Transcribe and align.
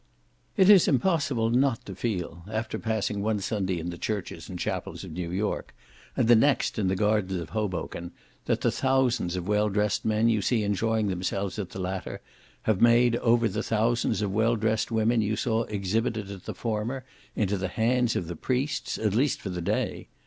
It 0.57 0.67
is 0.67 0.87
impossible 0.87 1.51
not 1.51 1.85
to 1.85 1.93
feel, 1.93 2.43
after 2.51 2.79
passing 2.79 3.21
one 3.21 3.39
Sunday 3.39 3.77
in 3.79 3.91
the 3.91 3.99
churches 3.99 4.49
and 4.49 4.57
chapels 4.57 5.03
of 5.03 5.11
New 5.11 5.29
York, 5.29 5.75
and 6.17 6.27
the 6.27 6.35
next 6.35 6.79
in 6.79 6.87
the 6.87 6.95
gardens 6.95 7.39
of 7.39 7.49
Hoboken, 7.51 8.09
that 8.45 8.61
the 8.61 8.71
thousands 8.71 9.35
of 9.35 9.47
well 9.47 9.69
dressed 9.69 10.03
men 10.03 10.27
you 10.27 10.41
see 10.41 10.63
enjoying 10.63 11.05
themselves 11.07 11.59
at 11.59 11.69
the 11.69 11.77
latter, 11.79 12.19
have 12.63 12.81
made 12.81 13.15
over 13.17 13.47
the 13.47 13.61
thousands 13.61 14.23
of 14.23 14.31
well 14.33 14.55
dressed 14.55 14.89
women 14.89 15.21
you 15.21 15.35
saw 15.35 15.65
exhibited 15.65 16.31
at 16.31 16.45
the 16.45 16.55
former, 16.55 17.05
into 17.35 17.55
the 17.55 17.67
hands 17.67 18.15
of 18.15 18.25
the 18.27 18.35
priests, 18.35 18.97
at 18.97 19.13
least, 19.13 19.39
for 19.39 19.51
the 19.51 19.61
day. 19.61 20.07